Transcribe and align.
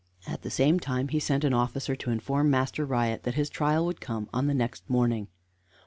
At 0.25 0.41
the 0.41 0.49
same 0.49 0.79
time 0.79 1.09
he 1.09 1.19
sent 1.19 1.43
an 1.43 1.53
officer 1.53 1.95
to 1.95 2.09
inform 2.09 2.49
Master 2.49 2.87
Riot 2.87 3.21
that 3.21 3.35
his 3.35 3.51
trial 3.51 3.85
would 3.85 4.01
come 4.01 4.29
on 4.33 4.47
the 4.47 4.55
next 4.55 4.89
morning. 4.89 5.27